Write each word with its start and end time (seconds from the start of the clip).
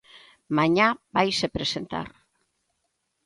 Mañá 0.57 0.87
vaise 1.15 1.47
presentar. 1.55 2.07